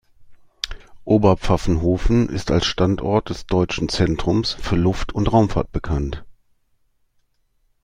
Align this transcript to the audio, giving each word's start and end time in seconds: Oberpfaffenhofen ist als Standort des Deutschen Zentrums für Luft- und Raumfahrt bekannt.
Oberpfaffenhofen 1.05 2.27
ist 2.27 2.49
als 2.49 2.65
Standort 2.65 3.29
des 3.29 3.45
Deutschen 3.45 3.87
Zentrums 3.87 4.53
für 4.53 4.75
Luft- 4.75 5.13
und 5.13 5.31
Raumfahrt 5.31 5.71
bekannt. 5.71 6.25